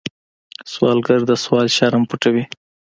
[0.71, 2.43] سوالګر د سوال شرم پټوي